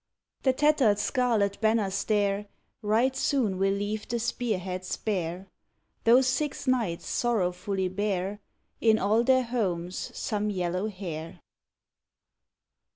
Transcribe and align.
The 0.41 0.51
tatter'd 0.51 0.97
scarlet 0.97 1.61
banners 1.61 2.03
there, 2.05 2.47
Right 2.81 3.15
soon 3.15 3.59
will 3.59 3.75
leave 3.75 4.07
the 4.07 4.17
spear 4.17 4.57
heads 4.57 4.97
bare. 4.97 5.45
Those 6.05 6.25
six 6.25 6.65
knights 6.65 7.05
sorrowfully 7.05 7.87
bear, 7.87 8.39
In 8.79 8.97
all 8.97 9.23
their 9.23 9.43
heaumes 9.43 10.09
some 10.17 10.49
yellow 10.49 10.87
hair. 10.87 11.39